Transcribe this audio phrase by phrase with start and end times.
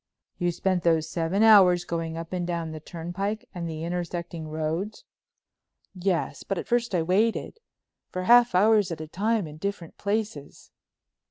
[0.39, 5.05] "You spent those seven hours going up and down the turnpike and the intersecting roads?"
[5.93, 10.71] "Yes, but at first I waited—for half hours at a time in different places."